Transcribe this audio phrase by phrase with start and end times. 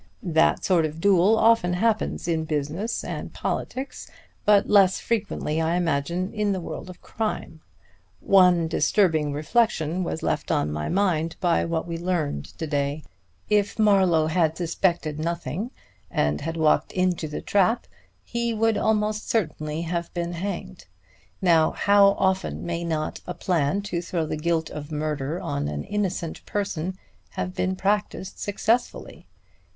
[0.23, 4.09] That sort of duel often happens in business and politics,
[4.45, 7.61] but less frequently, I imagine, in the world of crime.
[8.19, 13.03] One disturbing reflection was left on my mind by what we learned to day.
[13.47, 15.69] If Marlowe had suspected nothing
[16.09, 17.85] and walked into the trap,
[18.23, 20.85] he would almost certainly have been hanged.
[21.43, 25.83] Now how often may not a plan to throw the guilt of murder on an
[25.83, 26.97] innocent person
[27.33, 29.27] have been practised successfully?